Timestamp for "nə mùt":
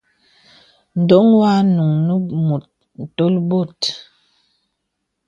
2.05-2.65